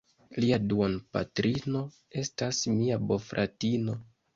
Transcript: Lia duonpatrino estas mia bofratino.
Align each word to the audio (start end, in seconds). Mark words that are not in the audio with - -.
Lia 0.43 0.57
duonpatrino 0.71 1.85
estas 2.25 2.67
mia 2.77 3.03
bofratino. 3.09 4.03